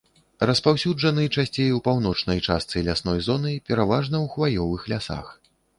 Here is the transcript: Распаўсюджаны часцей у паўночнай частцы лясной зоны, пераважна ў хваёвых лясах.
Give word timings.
Распаўсюджаны 0.49 1.25
часцей 1.41 1.69
у 1.75 1.79
паўночнай 1.89 2.41
частцы 2.47 2.85
лясной 2.91 3.19
зоны, 3.29 3.53
пераважна 3.69 4.15
ў 4.27 4.37
хваёвых 4.39 4.81
лясах. 4.95 5.27